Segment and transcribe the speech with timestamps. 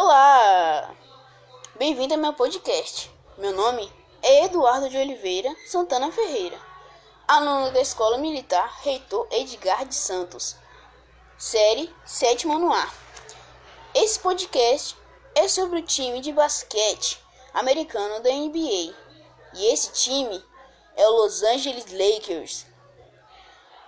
[0.00, 0.94] Olá!
[1.76, 3.10] Bem-vindo ao meu podcast.
[3.36, 6.56] Meu nome é Eduardo de Oliveira Santana Ferreira,
[7.26, 10.54] aluno da Escola Militar Reitor Edgar de Santos,
[11.36, 12.94] série sétima no ar.
[13.92, 14.96] Esse podcast
[15.34, 17.20] é sobre o time de basquete
[17.52, 18.94] americano da NBA
[19.54, 20.44] e esse time
[20.94, 22.66] é o Los Angeles Lakers.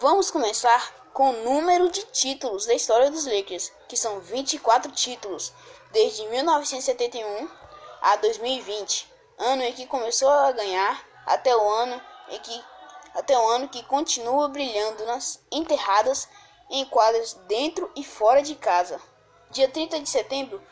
[0.00, 5.52] Vamos começar com o número de títulos da história dos Lakers, que são 24 títulos
[5.90, 7.48] desde 1971
[8.00, 12.64] a 2020, ano em que começou a ganhar até o ano em que
[13.16, 16.28] até o ano que continua brilhando nas enterradas
[16.70, 19.00] em quadras dentro e fora de casa.
[19.50, 20.62] Dia 30 de setembro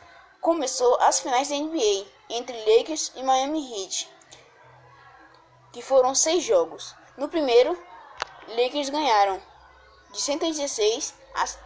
[0.40, 4.09] começou as finais da NBA entre Lakers e Miami Heat,
[5.73, 6.95] que foram seis jogos.
[7.16, 7.76] No primeiro,
[8.46, 9.42] Lakers ganharam
[10.10, 11.15] de 116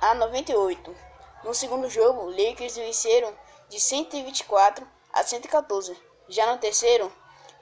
[0.01, 0.97] a 98.
[1.45, 3.33] No segundo jogo, Lakers venceram
[3.69, 5.97] de 124 a 114.
[6.29, 7.13] Já no terceiro,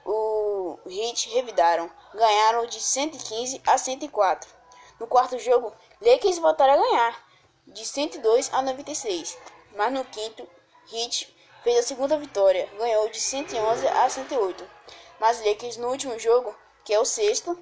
[0.05, 4.49] o Heat revidaram, ganharam de 115 a 104.
[4.99, 7.27] No quarto jogo, Lakers voltaram a ganhar
[7.67, 9.37] de 102 a 96.
[9.75, 10.47] Mas no quinto,
[10.91, 14.69] Heat fez a segunda vitória, ganhou de 111 a 108.
[15.19, 17.57] Mas Lakers no último jogo, que é o sexto,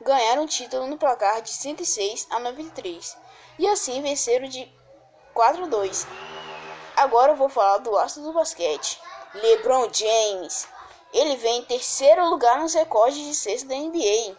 [0.00, 3.16] ganharam o título no placar de 106 a 93
[3.58, 4.72] e assim venceram de
[5.34, 6.06] 4 a 2.
[6.96, 9.00] Agora eu vou falar do astro do basquete,
[9.34, 10.68] LeBron James.
[11.12, 14.36] Ele vem em terceiro lugar nos recordes de cesta da NBA,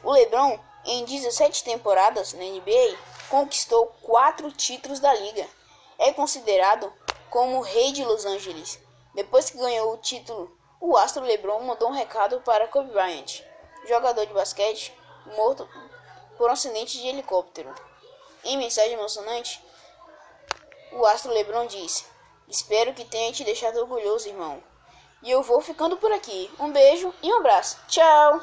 [0.03, 2.95] O LeBron, em 17 temporadas na NBA,
[3.30, 5.58] conquistou quatro títulos da liga
[6.00, 6.92] é considerado
[7.30, 8.80] como o rei de Los Angeles.
[9.14, 13.41] Depois que ganhou o título, o astro LeBron mandou um recado para Kobe Bryant,
[13.88, 14.97] jogador de basquete
[15.36, 15.67] morto
[16.38, 17.73] por um acidente de helicóptero.
[18.45, 19.64] Em mensagem emocionante,
[20.94, 22.06] o astro LeBron disse:
[22.47, 24.63] Espero que tenha te deixado orgulhoso, irmão.
[25.22, 26.50] E eu vou ficando por aqui.
[26.59, 27.78] Um beijo e um abraço.
[27.88, 28.38] Tchau!